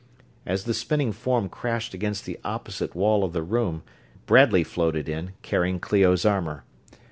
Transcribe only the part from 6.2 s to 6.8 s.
armor.